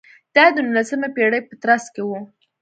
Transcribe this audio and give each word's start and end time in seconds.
دا 0.35 0.45
د 0.55 0.57
نولسمې 0.67 1.09
پېړۍ 1.15 1.41
په 1.45 1.53
ترڅ 1.61 1.83
کې 1.93 2.01
و. 2.03 2.09